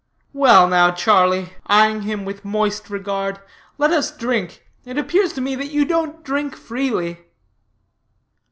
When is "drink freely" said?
6.23-7.27